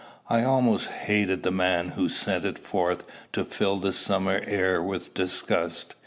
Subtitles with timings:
[0.31, 3.03] I almost hated the man who sent it forth
[3.33, 5.93] to fill the summer air with disgust.